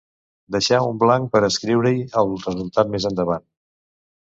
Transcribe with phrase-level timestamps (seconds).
[0.55, 3.51] Deixar un blanc per a escriure-hi el resultat més endavant.